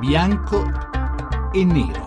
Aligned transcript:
bianco 0.00 0.64
e 1.52 1.62
nero. 1.62 2.06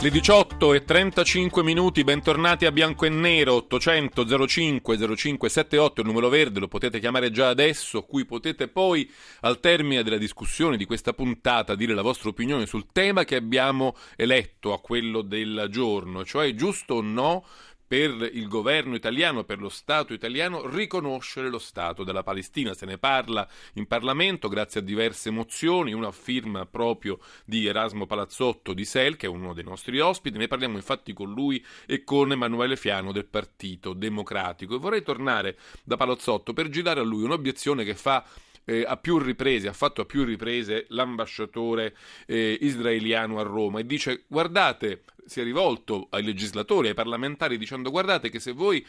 Le 0.00 0.10
18 0.10 0.74
e 0.74 0.84
35 0.84 1.64
minuti, 1.64 2.04
bentornati 2.04 2.64
a 2.64 2.70
Bianco 2.70 3.06
e 3.06 3.08
Nero, 3.08 3.54
800 3.54 4.46
05 4.46 4.96
0578, 4.96 6.00
il 6.00 6.06
numero 6.06 6.28
verde, 6.28 6.60
lo 6.60 6.68
potete 6.68 7.00
chiamare 7.00 7.32
già 7.32 7.48
adesso, 7.48 8.02
qui 8.04 8.24
potete 8.24 8.68
poi 8.68 9.10
al 9.40 9.58
termine 9.58 10.04
della 10.04 10.16
discussione 10.16 10.76
di 10.76 10.84
questa 10.84 11.12
puntata 11.12 11.74
dire 11.74 11.94
la 11.94 12.02
vostra 12.02 12.28
opinione 12.28 12.66
sul 12.66 12.86
tema 12.92 13.24
che 13.24 13.34
abbiamo 13.34 13.96
eletto 14.14 14.72
a 14.72 14.78
quello 14.78 15.22
del 15.22 15.66
giorno, 15.68 16.24
cioè 16.24 16.54
giusto 16.54 16.94
o 16.94 17.00
no 17.00 17.44
per 17.88 18.30
il 18.34 18.46
governo 18.48 18.94
italiano, 18.94 19.44
per 19.44 19.58
lo 19.58 19.70
Stato 19.70 20.12
italiano, 20.12 20.68
riconoscere 20.68 21.48
lo 21.48 21.58
Stato 21.58 22.04
della 22.04 22.22
Palestina. 22.22 22.74
Se 22.74 22.84
ne 22.84 22.98
parla 22.98 23.48
in 23.74 23.86
Parlamento 23.86 24.48
grazie 24.48 24.80
a 24.80 24.82
diverse 24.82 25.30
mozioni, 25.30 25.94
una 25.94 26.12
firma 26.12 26.66
proprio 26.66 27.18
di 27.46 27.66
Erasmo 27.66 28.06
Palazzotto 28.06 28.74
di 28.74 28.84
SEL, 28.84 29.16
che 29.16 29.24
è 29.24 29.30
uno 29.30 29.54
dei 29.54 29.64
nostri 29.64 29.98
ospiti. 29.98 30.36
Ne 30.36 30.48
parliamo 30.48 30.76
infatti 30.76 31.14
con 31.14 31.32
lui 31.32 31.64
e 31.86 32.04
con 32.04 32.30
Emanuele 32.30 32.76
Fiano 32.76 33.10
del 33.10 33.26
Partito 33.26 33.94
Democratico. 33.94 34.74
E 34.74 34.78
vorrei 34.78 35.02
tornare 35.02 35.56
da 35.82 35.96
Palazzotto 35.96 36.52
per 36.52 36.68
girare 36.68 37.00
a 37.00 37.04
lui 37.04 37.22
un'obiezione 37.22 37.84
che 37.84 37.94
fa 37.94 38.22
eh, 38.68 38.84
a 38.86 38.98
più 38.98 39.16
riprese, 39.18 39.68
ha 39.68 39.72
fatto 39.72 40.02
a 40.02 40.04
più 40.04 40.24
riprese 40.24 40.84
l'ambasciatore 40.90 41.96
eh, 42.26 42.58
israeliano 42.60 43.38
a 43.38 43.42
Roma 43.42 43.80
e 43.80 43.86
dice 43.86 44.24
guardate, 44.26 45.04
si 45.24 45.40
è 45.40 45.42
rivolto 45.42 46.08
ai 46.10 46.22
legislatori, 46.22 46.88
ai 46.88 46.94
parlamentari 46.94 47.56
dicendo 47.56 47.90
guardate 47.90 48.28
che 48.28 48.38
se 48.38 48.52
voi 48.52 48.86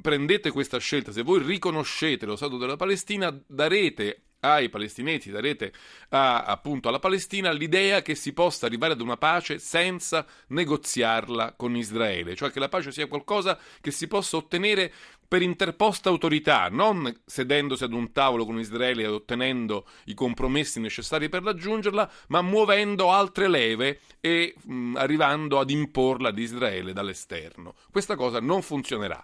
prendete 0.00 0.52
questa 0.52 0.78
scelta, 0.78 1.10
se 1.10 1.22
voi 1.22 1.42
riconoscete 1.42 2.26
lo 2.26 2.36
Stato 2.36 2.58
della 2.58 2.76
Palestina, 2.76 3.36
darete 3.44 4.22
ai 4.40 4.68
palestinesi, 4.68 5.30
darete 5.30 5.72
a, 6.10 6.44
appunto 6.44 6.88
alla 6.88 6.98
Palestina 6.98 7.50
l'idea 7.50 8.02
che 8.02 8.14
si 8.14 8.32
possa 8.32 8.66
arrivare 8.66 8.92
ad 8.92 9.00
una 9.00 9.16
pace 9.16 9.58
senza 9.58 10.26
negoziarla 10.48 11.54
con 11.56 11.76
Israele, 11.76 12.34
cioè 12.36 12.50
che 12.50 12.60
la 12.60 12.68
pace 12.68 12.92
sia 12.92 13.06
qualcosa 13.06 13.58
che 13.80 13.90
si 13.90 14.06
possa 14.06 14.36
ottenere 14.36 14.92
per 15.28 15.42
interposta 15.42 16.08
autorità, 16.08 16.68
non 16.70 17.14
sedendosi 17.26 17.84
ad 17.84 17.92
un 17.92 18.12
tavolo 18.12 18.46
con 18.46 18.58
Israele 18.58 19.02
e 19.02 19.08
ottenendo 19.08 19.86
i 20.06 20.14
compromessi 20.14 20.80
necessari 20.80 21.28
per 21.28 21.42
raggiungerla, 21.42 22.10
ma 22.28 22.40
muovendo 22.40 23.12
altre 23.12 23.46
leve 23.46 24.00
e 24.20 24.54
mh, 24.64 24.96
arrivando 24.96 25.58
ad 25.58 25.68
imporla 25.68 26.30
ad 26.30 26.38
Israele 26.38 26.94
dall'esterno. 26.94 27.74
Questa 27.90 28.16
cosa 28.16 28.40
non 28.40 28.62
funzionerà. 28.62 29.22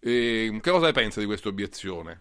E, 0.00 0.58
che 0.60 0.70
cosa 0.70 0.86
ne 0.86 0.92
pensa 0.92 1.20
di 1.20 1.26
questa 1.26 1.48
obiezione? 1.48 2.20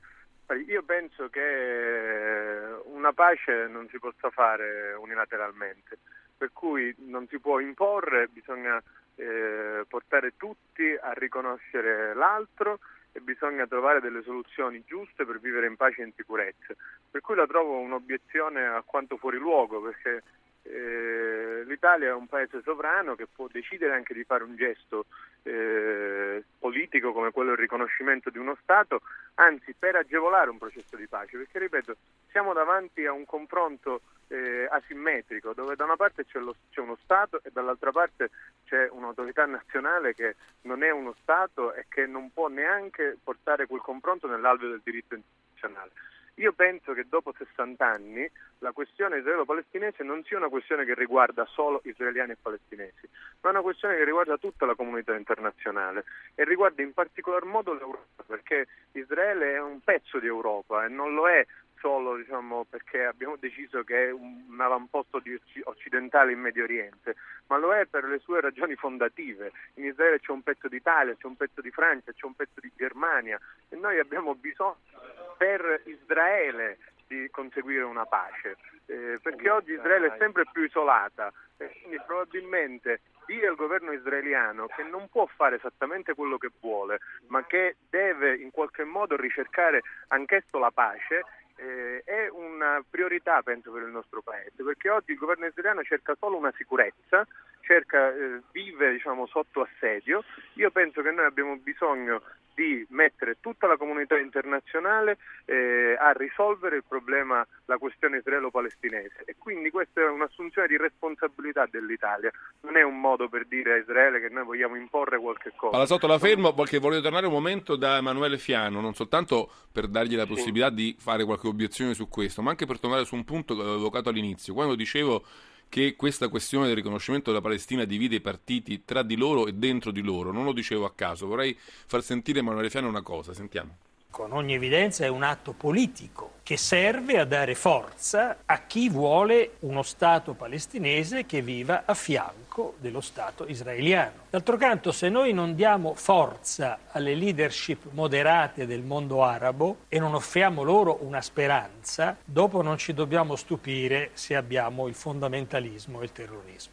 Io 0.68 0.84
penso 0.84 1.28
che 1.30 2.80
una 2.86 3.14
pace 3.14 3.68
non 3.68 3.88
si 3.90 3.98
possa 3.98 4.30
fare 4.30 4.94
unilateralmente, 4.94 5.98
per 6.38 6.52
cui 6.54 6.94
non 7.00 7.28
si 7.28 7.40
può 7.40 7.60
imporre, 7.60 8.28
bisogna 8.28 8.82
eh, 9.16 9.86
portare 9.88 10.34
tutti 10.38 10.96
a 11.00 11.14
riconoscere 11.14 12.14
l'altro 12.14 12.80
e 13.12 13.22
bisogna 13.22 13.66
trovare 13.66 14.02
delle 14.02 14.22
soluzioni 14.22 14.84
giuste 14.86 15.26
per 15.26 15.40
vivere 15.40 15.68
in 15.68 15.78
pace 15.78 16.02
e 16.02 16.06
in 16.06 16.14
sicurezza. 16.16 16.76
Per 17.10 17.22
cui 17.22 17.36
la 17.36 17.48
trovo 17.48 17.80
un'obiezione 17.80 18.66
alquanto 18.66 19.18
fuori 19.18 19.38
luogo 19.38 19.82
perché 19.82 20.22
eh, 20.68 21.64
l'Italia 21.66 22.10
è 22.10 22.14
un 22.14 22.28
paese 22.28 22.62
sovrano 22.64 23.16
che 23.16 23.28
può 23.28 23.48
decidere 23.52 23.94
anche 23.94 24.14
di 24.14 24.24
fare 24.24 24.44
un 24.44 24.56
gesto 24.56 25.06
eh, 25.44 26.44
politico 26.58 27.14
come 27.14 27.32
quello 27.32 27.50
del 27.50 27.60
riconoscimento 27.60 28.30
di 28.30 28.40
uno 28.40 28.58
Stato, 28.62 29.02
anzi 29.36 29.76
per 29.78 29.96
agevolare 29.96 30.50
un 30.50 30.58
processo 30.58 30.96
di 30.96 31.08
pace, 31.08 31.38
perché 31.38 31.60
ripeto, 31.60 31.96
siamo 32.32 32.54
davanti 32.54 33.06
a 33.06 33.12
un 33.12 33.26
confronto 33.26 34.02
eh, 34.28 34.68
asimmetrico 34.70 35.54
dove 35.54 35.76
da 35.76 35.84
una 35.84 35.96
parte 35.96 36.26
c'è, 36.26 36.40
lo, 36.40 36.56
c'è, 36.72 36.80
uno 36.80 36.98
Stato 37.04 37.42
e 37.44 37.52
dall'altra 37.52 37.92
parte 37.92 38.32
c'è 38.66 38.88
un'autorità 38.90 39.46
nazionale 39.46 40.16
che 40.16 40.36
non 40.62 40.82
è 40.82 40.90
uno 40.90 41.16
Stato 41.22 41.74
e 41.74 41.86
che 41.88 42.08
non 42.08 42.32
può 42.34 42.48
neanche 42.48 43.18
portare 43.24 43.68
quel 43.68 43.82
confronto 43.82 44.28
nell'alveo 44.28 44.70
del 44.70 44.82
diritto 44.84 45.14
internazionale. 45.14 45.92
Io 46.36 46.52
penso 46.52 46.92
che 46.92 47.06
dopo 47.08 47.34
60 47.38 47.86
anni 47.86 48.30
la 48.60 48.74
questione 48.74 49.20
israelo-palestinese 49.20 50.04
non 50.04 50.22
sia 50.26 50.36
una 50.36 50.50
questione 50.50 50.84
che 50.84 50.94
riguarda 50.94 51.46
solo 51.46 51.80
israeliani 51.86 52.34
e 52.34 52.38
palestinesi, 52.42 53.08
ma 53.40 53.52
una 53.52 53.62
questione 53.62 53.96
che 53.96 54.04
riguarda 54.04 54.38
tutta 54.38 54.66
la 54.66 54.76
comunità 54.76 55.16
internazionale 55.16 56.04
e 56.36 56.44
riguarda 56.44 56.82
in 56.82 56.94
particolar 56.94 57.46
modo 57.46 57.74
l'Europa, 57.74 58.24
perché 58.28 58.68
Israele 58.92 59.54
è 59.54 59.62
un 59.62 59.80
pezzo 59.80 60.20
di 60.20 60.28
Europa 60.28 60.84
e 60.84 60.90
non 60.90 61.14
lo 61.14 61.30
è 61.30 61.46
solo 61.80 62.18
diciamo, 62.18 62.66
perché 62.66 63.06
abbiamo 63.06 63.38
deciso 63.38 63.84
che 63.84 64.08
è 64.08 64.12
un 64.12 64.58
avamposto 64.58 65.22
occidentale 65.64 66.34
in 66.34 66.40
Medio 66.40 66.64
Oriente, 66.64 67.16
ma 67.48 67.58
lo 67.58 67.74
è 67.74 67.86
per 67.86 68.04
le 68.06 68.20
sue 68.20 68.42
ragioni 68.42 68.76
fondative. 68.76 69.52
In 69.76 69.86
Israele 69.86 70.20
c'è 70.20 70.32
un 70.32 70.42
pezzo 70.42 70.68
d'Italia, 70.68 71.16
c'è 71.16 71.28
un 71.28 71.38
pezzo 71.38 71.62
di 71.62 71.72
Francia, 71.72 72.12
c'è 72.12 72.26
un 72.26 72.36
pezzo 72.36 72.60
di 72.60 72.72
Germania 72.76 73.40
e 73.70 73.76
noi 73.76 74.00
abbiamo 74.00 74.36
bisogno 74.36 74.95
per 75.38 75.82
Israele 75.86 76.78
di 77.08 77.30
conseguire 77.30 77.84
una 77.84 78.06
pace, 78.06 78.58
eh, 78.88 79.20
perché 79.22 79.50
oggi 79.50 79.74
Israele 79.74 80.08
è 80.14 80.16
sempre 80.18 80.46
più 80.52 80.64
isolata 80.64 81.32
e 81.58 81.70
quindi 81.80 82.02
probabilmente 82.06 83.02
dire 83.26 83.48
al 83.48 83.56
governo 83.56 83.92
israeliano 83.92 84.68
che 84.68 84.84
non 84.84 85.08
può 85.10 85.26
fare 85.26 85.56
esattamente 85.56 86.14
quello 86.14 86.38
che 86.38 86.52
vuole, 86.60 87.00
ma 87.28 87.44
che 87.46 87.78
deve 87.90 88.36
in 88.36 88.52
qualche 88.52 88.84
modo 88.84 89.16
ricercare 89.16 89.82
anch'esso 90.08 90.58
la 90.60 90.72
pace, 90.72 91.24
eh, 91.58 92.02
è 92.04 92.28
una 92.30 92.84
priorità 92.88 93.42
penso 93.42 93.72
per 93.72 93.84
il 93.84 93.90
nostro 93.90 94.22
paese, 94.22 94.64
perché 94.64 94.90
oggi 94.90 95.12
il 95.12 95.18
governo 95.18 95.46
israeliano 95.46 95.84
cerca 95.84 96.16
solo 96.20 96.38
una 96.38 96.54
sicurezza, 96.56 97.26
cerca, 97.66 98.14
eh, 98.14 98.42
vive 98.52 98.92
diciamo, 98.92 99.26
sotto 99.28 99.62
assedio. 99.62 100.24
Io 100.54 100.72
penso 100.72 101.02
che 101.02 101.12
noi 101.12 101.26
abbiamo 101.26 101.56
bisogno 101.58 102.22
di 102.56 102.86
mettere 102.90 103.38
tutta 103.42 103.68
la 103.68 103.76
comunità 103.76 104.18
internazionale 104.18 105.18
eh, 105.44 105.96
a 106.00 106.14
risolvere 106.14 106.78
il 106.78 106.84
problema, 106.88 107.46
la 107.66 107.78
questione 107.78 108.18
israelo-palestinese 108.18 109.24
e 109.26 109.36
quindi 109.38 109.70
questa 109.70 110.02
è 110.02 110.08
un'assunzione 110.08 110.68
di 110.68 110.78
responsabilità 110.78 111.68
dell'Italia, 111.70 112.32
non 112.62 112.78
è 112.78 112.82
un 112.82 113.00
modo 113.00 113.28
per 113.28 113.46
dire 113.46 113.74
a 113.74 113.78
Israele 113.78 114.22
che 114.22 114.30
noi 114.30 114.46
vogliamo 114.46 114.78
imporre 114.78 115.20
qualche 115.20 115.52
cosa. 115.56 115.72
Palazzotto 115.72 116.08
la 116.08 116.18
fermo 116.18 116.54
perché 116.54 116.80
voglio 116.80 117.02
tornare 117.02 117.28
un 117.28 117.34
momento 117.34 117.76
da 117.76 117.98
Emanuele 117.98 118.38
Fiano, 118.38 118.80
non 118.80 118.94
soltanto 118.94 119.52
per 119.72 119.88
dargli 119.88 120.16
la 120.16 120.26
possibilità 120.26 120.70
sì. 120.70 120.76
di 120.76 120.96
fare 120.98 121.26
qualche 121.26 121.48
obiezione 121.48 121.94
su 121.94 122.08
questo, 122.08 122.42
ma 122.42 122.52
anche 122.52 122.66
per 122.66 122.80
tornare 122.80 123.04
su 123.04 123.16
un 123.16 123.26
punto 123.26 123.54
che 123.54 123.62
avevo 123.62 123.76
evocato 123.76 124.08
all'inizio, 124.08 124.54
quando 124.54 124.76
dicevo 124.76 125.26
che 125.76 125.98
questa 125.98 126.30
questione 126.30 126.68
del 126.68 126.76
riconoscimento 126.78 127.32
della 127.32 127.42
Palestina 127.42 127.84
divide 127.84 128.16
i 128.16 128.22
partiti 128.22 128.86
tra 128.86 129.04
di 129.04 129.18
loro 129.18 129.46
e 129.46 129.52
dentro 129.52 129.92
di 129.92 130.02
loro. 130.02 130.32
Non 130.32 130.46
lo 130.46 130.54
dicevo 130.54 130.86
a 130.86 130.94
caso, 130.96 131.28
vorrei 131.28 131.54
far 131.60 132.02
sentire 132.02 132.40
Emanuele 132.40 132.70
Fiano 132.70 132.88
una 132.88 133.02
cosa, 133.02 133.34
sentiamo 133.34 133.85
con 134.16 134.32
ogni 134.32 134.54
evidenza 134.54 135.04
è 135.04 135.10
un 135.10 135.24
atto 135.24 135.52
politico 135.52 136.36
che 136.42 136.56
serve 136.56 137.20
a 137.20 137.26
dare 137.26 137.54
forza 137.54 138.38
a 138.46 138.62
chi 138.62 138.88
vuole 138.88 139.56
uno 139.60 139.84
Stato 139.84 140.32
palestinese 140.32 141.26
che 141.26 141.42
viva 141.42 141.84
a 141.84 141.94
fianco 141.94 142.76
dello 142.78 143.02
Stato 143.02 143.46
israeliano. 143.46 144.28
D'altro 144.30 144.56
canto, 144.56 144.94
se 144.94 145.10
noi 145.10 145.34
non 145.34 145.54
diamo 145.54 145.96
forza 145.96 146.80
alle 146.92 147.14
leadership 147.14 147.88
moderate 147.92 148.66
del 148.66 148.84
mondo 148.84 149.22
arabo 149.22 149.80
e 149.90 150.00
non 150.00 150.14
offriamo 150.14 150.64
loro 150.64 151.00
una 151.02 151.20
speranza, 151.20 152.16
dopo 152.24 152.62
non 152.62 152.78
ci 152.78 152.94
dobbiamo 152.94 153.36
stupire 153.36 154.12
se 154.14 154.38
abbiamo 154.38 154.88
il 154.88 154.94
fondamentalismo 154.94 156.00
e 156.00 156.04
il 156.06 156.12
terrorismo. 156.14 156.72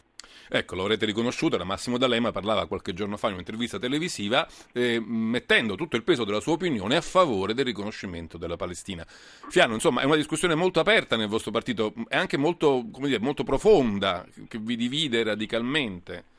Ecco, 0.49 0.75
lo 0.75 0.81
avrete 0.83 1.05
riconosciuto, 1.05 1.57
la 1.57 1.63
Massimo 1.63 1.97
D'Alema 1.97 2.31
parlava 2.31 2.67
qualche 2.67 2.93
giorno 2.93 3.17
fa 3.17 3.27
in 3.27 3.33
un'intervista 3.33 3.79
televisiva 3.79 4.47
eh, 4.73 5.01
mettendo 5.03 5.75
tutto 5.75 5.95
il 5.95 6.03
peso 6.03 6.23
della 6.23 6.39
sua 6.39 6.53
opinione 6.53 6.95
a 6.95 7.01
favore 7.01 7.53
del 7.53 7.65
riconoscimento 7.65 8.37
della 8.37 8.55
Palestina. 8.55 9.03
Fiano, 9.05 9.73
insomma, 9.73 10.01
è 10.01 10.05
una 10.05 10.15
discussione 10.15 10.55
molto 10.55 10.79
aperta 10.79 11.15
nel 11.15 11.27
vostro 11.27 11.51
partito, 11.51 11.93
è 12.07 12.17
anche 12.17 12.37
molto, 12.37 12.83
dire, 12.99 13.19
molto 13.19 13.43
profonda, 13.43 14.25
che 14.47 14.57
vi 14.57 14.75
divide 14.75 15.23
radicalmente. 15.23 16.31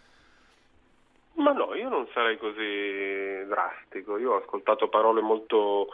Ma 1.35 1.53
no, 1.53 1.75
io 1.75 1.89
non 1.89 2.07
sarei 2.13 2.39
così 2.39 3.45
drastico. 3.47 4.19
Io 4.19 4.33
ho 4.33 4.37
ascoltato 4.37 4.89
parole 4.89 5.21
molto 5.21 5.89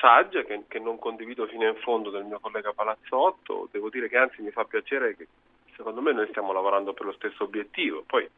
sagge 0.00 0.44
che, 0.44 0.64
che, 0.66 0.78
non 0.78 0.98
condivido 0.98 1.46
fino 1.46 1.66
in 1.66 1.76
fondo 1.76 2.10
del 2.10 2.24
mio 2.24 2.40
collega 2.40 2.72
Palazzotto. 2.72 3.68
Devo 3.70 3.88
dire 3.90 4.08
che 4.08 4.16
anzi 4.16 4.42
mi 4.42 4.50
fa 4.50 4.64
piacere 4.64 5.16
che 5.16 5.28
secondo 5.76 6.00
me 6.00 6.12
noi 6.12 6.26
stiamo 6.28 6.52
lavorando 6.52 6.92
per 6.92 7.06
lo 7.06 7.12
stesso 7.12 7.44
obiettivo. 7.44 8.02
Poi 8.06 8.28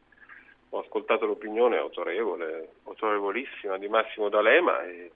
ho 0.69 0.79
ascoltato 0.79 1.25
l'opinione 1.25 1.77
autorevole, 1.77 2.73
autorevolissima 2.83 3.77
di 3.77 3.87
Massimo 3.87 4.29
D'Alema 4.29 4.83
e 4.83 5.11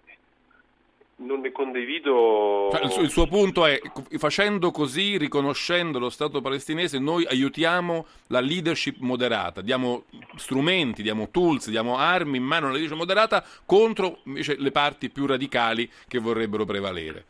non 1.17 1.41
ne 1.41 1.51
condivido. 1.51 2.69
Cioè, 2.71 3.01
il 3.01 3.09
suo 3.09 3.27
punto 3.27 3.65
è: 3.65 3.79
facendo 4.17 4.71
così, 4.71 5.17
riconoscendo 5.17 5.99
lo 5.99 6.09
Stato 6.09 6.41
palestinese, 6.41 6.97
noi 6.97 7.25
aiutiamo 7.25 8.07
la 8.27 8.39
leadership 8.39 8.97
moderata, 8.99 9.61
diamo 9.61 10.05
strumenti, 10.35 11.03
diamo 11.03 11.29
tools, 11.29 11.69
diamo 11.69 11.97
armi 11.97 12.37
in 12.37 12.43
mano 12.43 12.65
alla 12.65 12.73
leadership 12.73 12.97
moderata 12.97 13.45
contro 13.65 14.19
invece 14.23 14.55
le 14.57 14.71
parti 14.71 15.09
più 15.09 15.27
radicali 15.27 15.89
che 16.07 16.17
vorrebbero 16.19 16.65
prevalere. 16.65 17.25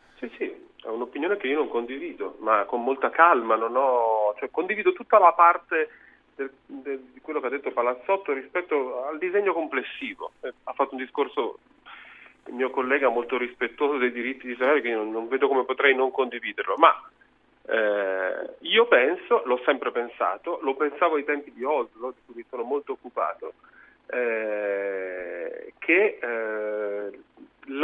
Sì, 0.84 0.90
un'opinione 0.90 1.36
che 1.38 1.46
io 1.46 1.56
non 1.56 1.68
condivido, 1.68 2.36
ma 2.40 2.64
con 2.64 2.82
molta 2.82 3.08
calma, 3.10 3.56
ho, 3.56 4.34
cioè, 4.38 4.50
condivido 4.50 4.92
tutta 4.92 5.18
la 5.18 5.32
parte 5.32 5.88
del, 6.34 6.52
del, 6.66 7.00
di 7.12 7.20
quello 7.20 7.40
che 7.40 7.46
ha 7.46 7.50
detto 7.50 7.70
Palazzotto 7.70 8.32
rispetto 8.32 9.04
al 9.06 9.18
disegno 9.18 9.54
complessivo. 9.54 10.32
Eh, 10.40 10.52
ha 10.64 10.72
fatto 10.72 10.94
un 10.94 11.00
discorso 11.00 11.58
il 12.46 12.54
mio 12.54 12.68
collega 12.68 13.08
molto 13.08 13.38
rispettoso 13.38 13.96
dei 13.96 14.12
diritti 14.12 14.46
di 14.46 14.52
Israele 14.52 14.82
che 14.82 14.88
io 14.88 14.98
non, 14.98 15.10
non 15.10 15.28
vedo 15.28 15.48
come 15.48 15.64
potrei 15.64 15.94
non 15.94 16.10
condividerlo, 16.10 16.74
ma 16.76 16.92
eh, 17.66 18.56
io 18.60 18.86
penso, 18.86 19.42
l'ho 19.46 19.60
sempre 19.64 19.90
pensato, 19.90 20.58
lo 20.62 20.74
pensavo 20.74 21.16
ai 21.16 21.24
tempi 21.24 21.50
di 21.52 21.64
Oslo, 21.64 22.10
di 22.10 22.20
cui 22.26 22.34
mi 22.36 22.44
sono 22.50 22.62
molto 22.62 22.92
occupato, 22.92 23.54
eh, 24.08 25.72
che 25.78 26.18
eh, 26.20 27.18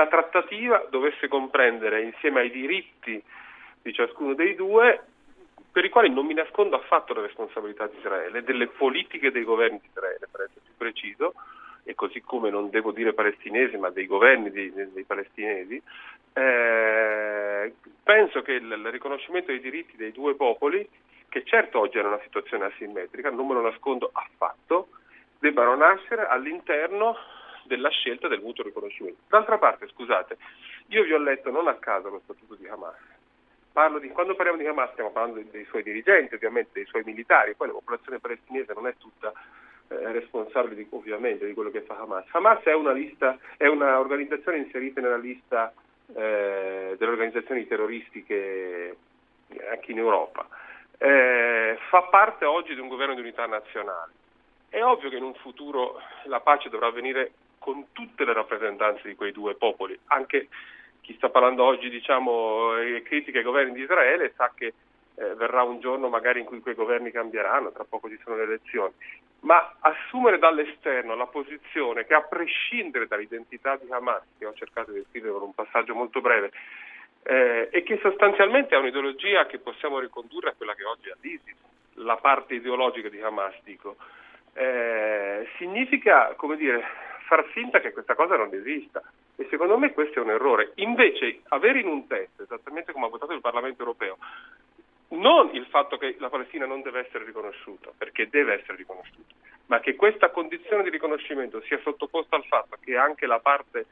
la 0.00 0.06
trattativa 0.06 0.86
dovesse 0.88 1.28
comprendere 1.28 2.02
insieme 2.02 2.40
ai 2.40 2.50
diritti 2.50 3.22
di 3.82 3.92
ciascuno 3.92 4.32
dei 4.32 4.54
due, 4.54 5.02
per 5.70 5.84
i 5.84 5.90
quali 5.90 6.08
non 6.08 6.24
mi 6.24 6.32
nascondo 6.32 6.76
affatto 6.76 7.12
la 7.12 7.20
responsabilità 7.20 7.86
di 7.86 7.98
Israele, 7.98 8.42
delle 8.42 8.68
politiche 8.68 9.30
dei 9.30 9.44
governi 9.44 9.78
di 9.78 9.88
Israele, 9.88 10.26
per 10.30 10.40
essere 10.42 10.60
più 10.64 10.74
preciso, 10.76 11.34
e 11.84 11.94
così 11.94 12.22
come 12.22 12.48
non 12.50 12.70
devo 12.70 12.92
dire 12.92 13.12
palestinesi, 13.12 13.76
ma 13.76 13.90
dei 13.90 14.06
governi 14.06 14.50
dei, 14.50 14.72
dei 14.72 15.04
palestinesi, 15.04 15.82
eh, 16.32 17.72
penso 18.02 18.42
che 18.42 18.52
il, 18.52 18.70
il, 18.70 18.90
riconoscimento 18.90 19.50
dei 19.50 19.60
diritti 19.60 19.96
dei 19.96 20.12
due 20.12 20.34
popoli, 20.34 20.88
che 21.28 21.44
certo 21.44 21.78
oggi 21.78 21.98
è 21.98 22.02
una 22.02 22.20
situazione 22.22 22.64
asimmetrica, 22.66 23.30
non 23.30 23.46
me 23.46 23.54
lo 23.54 23.60
nascondo 23.60 24.10
affatto, 24.12 24.88
debbano 25.38 25.76
nascere 25.76 26.26
all'interno 26.26 27.16
della 27.70 27.88
scelta 27.90 28.26
del 28.26 28.40
mutuo 28.40 28.64
riconoscimento. 28.64 29.20
D'altra 29.28 29.56
parte, 29.58 29.86
scusate, 29.86 30.36
io 30.88 31.04
vi 31.04 31.12
ho 31.12 31.18
letto 31.18 31.52
non 31.52 31.68
a 31.68 31.74
caso 31.74 32.08
lo 32.08 32.20
statuto 32.24 32.56
di 32.56 32.66
Hamas. 32.66 32.98
Di, 34.00 34.08
quando 34.08 34.34
parliamo 34.34 34.60
di 34.60 34.66
Hamas 34.66 34.90
stiamo 34.90 35.12
parlando 35.12 35.40
dei, 35.48 35.64
suoi 35.66 35.84
dirigenti, 35.84 36.34
ovviamente 36.34 36.70
dei 36.72 36.86
suoi 36.86 37.04
militari, 37.04 37.54
poi 37.54 37.68
la 37.68 37.74
popolazione 37.74 38.18
palestinese 38.18 38.72
non 38.74 38.88
è 38.88 38.96
tutta 38.98 39.32
eh, 39.86 40.10
responsabile 40.10 40.74
di, 40.74 40.86
ovviamente 40.90 41.46
di 41.46 41.54
quello 41.54 41.70
che 41.70 41.82
fa 41.82 41.96
Hamas. 41.98 42.24
Hamas 42.32 42.62
è 42.64 42.74
una 42.74 42.90
lista, 42.90 43.38
è 43.56 43.68
un'organizzazione 43.68 44.58
inserita 44.58 45.00
nella 45.00 45.16
lista 45.16 45.72
eh, 46.12 46.96
delle 46.98 47.10
organizzazioni 47.10 47.68
terroristiche 47.68 48.96
anche 49.70 49.92
in 49.92 49.98
Europa. 49.98 50.48
Eh, 50.98 51.78
fa 51.88 52.02
parte 52.02 52.44
oggi 52.44 52.74
di 52.74 52.80
un 52.80 52.88
governo 52.88 53.14
di 53.14 53.20
unità 53.20 53.46
nazionale. 53.46 54.12
È 54.68 54.82
ovvio 54.82 55.08
che 55.08 55.16
in 55.16 55.22
un 55.22 55.34
futuro 55.34 56.00
la 56.24 56.40
pace 56.40 56.68
dovrà 56.68 56.88
avvenire 56.88 57.32
con 57.60 57.92
tutte 57.92 58.24
le 58.24 58.32
rappresentanze 58.32 59.06
di 59.06 59.14
quei 59.14 59.32
due 59.32 59.54
popoli. 59.54 59.96
Anche 60.06 60.48
chi 61.02 61.14
sta 61.14 61.28
parlando 61.28 61.62
oggi, 61.62 61.90
diciamo, 61.90 62.70
critica 63.04 63.38
i 63.38 63.44
governi 63.44 63.74
di 63.74 63.82
Israele 63.82 64.32
sa 64.34 64.50
che 64.54 64.72
eh, 65.14 65.34
verrà 65.34 65.62
un 65.62 65.78
giorno 65.80 66.08
magari 66.08 66.40
in 66.40 66.46
cui 66.46 66.60
quei 66.60 66.74
governi 66.74 67.10
cambieranno, 67.10 67.70
tra 67.70 67.84
poco 67.84 68.08
ci 68.08 68.18
sono 68.24 68.36
le 68.36 68.44
elezioni. 68.44 68.92
Ma 69.40 69.76
assumere 69.80 70.38
dall'esterno 70.38 71.14
la 71.14 71.26
posizione 71.26 72.06
che 72.06 72.14
a 72.14 72.22
prescindere 72.22 73.06
dall'identità 73.06 73.76
di 73.76 73.90
Hamas, 73.90 74.22
che 74.38 74.46
ho 74.46 74.54
cercato 74.54 74.92
di 74.92 75.04
scrivere 75.08 75.34
con 75.34 75.42
un 75.42 75.54
passaggio 75.54 75.94
molto 75.94 76.20
breve, 76.20 76.50
eh, 77.24 77.68
e 77.70 77.82
che 77.82 77.98
sostanzialmente 78.00 78.74
è 78.74 78.78
un'ideologia 78.78 79.44
che 79.46 79.58
possiamo 79.58 79.98
ricondurre 79.98 80.50
a 80.50 80.54
quella 80.56 80.74
che 80.74 80.84
oggi 80.84 81.10
è 81.10 81.14
l'ISIS, 81.20 81.56
la 81.94 82.16
parte 82.16 82.54
ideologica 82.54 83.10
di 83.10 83.20
Hamas, 83.20 83.54
dico, 83.62 83.96
eh, 84.54 85.48
significa, 85.56 86.34
come 86.36 86.56
dire, 86.56 86.84
far 87.30 87.44
finta 87.52 87.78
che 87.78 87.92
questa 87.92 88.16
cosa 88.16 88.36
non 88.36 88.52
esista. 88.52 89.00
E 89.36 89.46
secondo 89.48 89.78
me 89.78 89.92
questo 89.92 90.18
è 90.18 90.22
un 90.22 90.30
errore. 90.30 90.72
Invece 90.76 91.42
avere 91.48 91.78
in 91.78 91.86
un 91.86 92.08
testo, 92.08 92.42
esattamente 92.42 92.92
come 92.92 93.06
ha 93.06 93.08
votato 93.08 93.32
il 93.32 93.40
Parlamento 93.40 93.82
europeo, 93.82 94.18
non 95.10 95.50
il 95.54 95.64
fatto 95.66 95.96
che 95.96 96.16
la 96.18 96.28
Palestina 96.28 96.66
non 96.66 96.82
deve 96.82 97.06
essere 97.06 97.24
riconosciuta, 97.24 97.92
perché 97.96 98.28
deve 98.28 98.54
essere 98.54 98.76
riconosciuta, 98.76 99.32
ma 99.66 99.78
che 99.78 99.94
questa 99.94 100.30
condizione 100.30 100.82
di 100.82 100.90
riconoscimento 100.90 101.60
sia 101.62 101.78
sottoposta 101.82 102.34
al 102.34 102.44
fatto 102.46 102.76
che 102.80 102.96
anche 102.96 103.26
la 103.26 103.38
parte, 103.38 103.86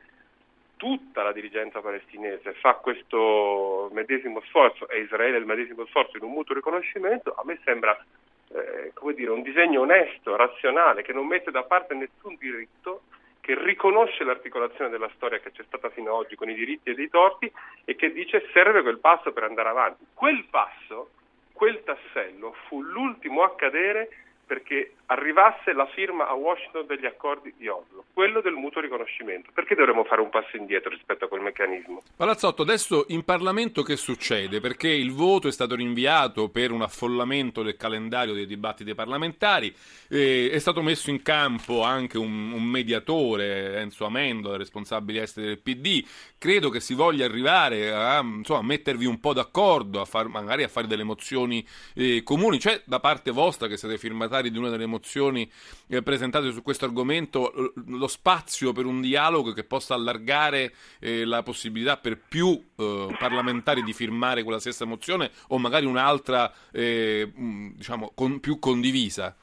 tutta 0.77 1.23
la 1.23 1.33
dirigenza 1.33 1.81
palestinese 1.81 2.55
fa 2.55 2.75
questo 2.75 3.89
medesimo 3.93 4.41
sforzo 4.47 4.89
e 4.89 5.01
Israele 5.01 5.39
il 5.39 5.47
medesimo 5.47 5.87
sforzo 5.87 6.17
in 6.17 6.25
un 6.25 6.33
mutuo 6.33 6.55
riconoscimento, 6.57 7.35
a 7.35 7.43
me 7.45 7.59
sembra 7.65 7.97
eh, 8.53 8.93
dire, 9.15 9.31
un 9.31 9.43
disegno 9.43 9.81
onesto, 9.81 10.37
razionale, 10.37 11.03
che 11.03 11.13
non 11.13 11.27
mette 11.27 11.51
da 11.51 11.63
parte 11.65 11.95
nessun 11.95 12.37
diritto 12.39 13.03
che 13.49 13.59
riconosce 13.65 14.25
l'articolazione 14.25 14.91
della 14.91 15.09
storia 15.15 15.39
che 15.39 15.53
c'è 15.53 15.65
stata 15.67 15.89
fino 15.89 16.11
ad 16.11 16.25
oggi 16.25 16.37
con 16.37 16.51
i 16.51 16.55
diritti 16.55 16.91
e 16.91 17.03
i 17.03 17.09
torti 17.09 17.51
e 17.87 17.97
che 17.97 18.13
dice 18.13 18.47
serve 18.53 18.83
quel 18.83 18.99
passo 18.99 19.33
per 19.33 19.45
andare 19.45 19.71
avanti. 19.71 20.05
Quel 20.13 20.45
passo, 20.51 21.13
quel 21.55 21.83
tassello 21.83 22.55
fu 22.67 22.83
l'ultimo 22.83 23.45
a 23.45 23.55
cadere 23.55 24.11
perché 24.49 24.95
arrivasse 25.07 25.75
la 25.75 25.87
firma 25.95 26.27
a 26.27 26.33
Washington 26.33 26.87
degli 26.87 27.05
accordi 27.05 27.53
di 27.59 27.69
Oslo, 27.69 28.05
quello 28.15 28.41
del 28.41 28.55
mutuo 28.55 28.81
riconoscimento. 28.81 29.51
Perché 29.53 29.75
dovremmo 29.75 30.05
fare 30.05 30.23
un 30.23 30.31
passo 30.31 30.57
indietro 30.57 30.89
rispetto 30.89 31.27
a 31.27 31.29
quel 31.29 31.43
meccanismo? 31.43 32.03
Palazzotto, 32.17 32.63
adesso 32.63 33.05
in 33.09 33.25
Parlamento 33.25 33.83
che 33.83 33.97
succede? 33.97 34.61
Perché 34.61 34.89
il 34.89 35.13
voto 35.13 35.49
è 35.49 35.53
stato 35.53 35.75
rinviato 35.75 36.49
per 36.49 36.73
un 36.73 36.81
affollamento 36.81 37.63
del 37.63 37.77
calendario 37.77 38.33
dei 38.33 38.47
dibattiti 38.47 38.95
parlamentari, 38.95 39.73
eh, 40.09 40.49
è 40.51 40.59
stato 40.59 40.81
messo 40.81 41.11
in 41.11 41.21
campo 41.21 41.83
anche 41.83 42.17
un, 42.17 42.53
un 42.53 42.65
mediatore, 42.65 43.77
Enzo 43.81 44.07
Amendola, 44.07 44.57
responsabile 44.57 45.23
esteri 45.23 45.47
del 45.49 45.61
PD. 45.61 46.05
Credo 46.39 46.71
che 46.71 46.79
si 46.79 46.95
voglia 46.95 47.25
arrivare 47.25 47.93
a 47.93 48.21
insomma, 48.21 48.63
mettervi 48.63 49.07
un 49.07 49.19
po' 49.19 49.33
d'accordo, 49.33 50.01
a 50.01 50.05
far, 50.05 50.29
magari 50.29 50.63
a 50.63 50.69
fare 50.69 50.87
delle 50.87 51.03
mozioni 51.03 51.67
eh, 51.95 52.23
comuni. 52.23 52.59
C'è 52.59 52.83
da 52.85 53.01
parte 53.01 53.33
vostra 53.33 53.67
che 53.67 53.77
siete 53.77 53.99
firmatari 53.99 54.53
di 54.53 54.57
una 54.57 54.69
delle 54.69 54.87
mozioni 54.87 55.51
eh, 55.89 56.01
presentate 56.01 56.53
su 56.53 56.63
questo 56.63 56.85
argomento 56.85 57.73
lo 57.87 58.07
spazio 58.07 58.73
per 58.73 58.87
un 58.87 59.01
dialogo 59.01 59.53
che 59.53 59.65
possa 59.65 59.95
allargare 59.95 60.73
eh, 61.01 61.25
la 61.25 61.43
possibilità 61.43 61.97
per 61.97 62.19
più 62.19 62.51
eh, 62.77 63.17
parlamentari 63.19 63.83
di 63.83 63.93
firmare 63.93 64.45
quella 64.45 64.61
stessa 64.61 64.85
mozione 64.85 65.33
o 65.49 65.59
magari 65.59 65.87
un'altra 65.87 66.53
eh, 66.71 67.33
diciamo 67.35 68.13
con, 68.15 68.39
più 68.39 68.61
condivisa? 68.61 69.35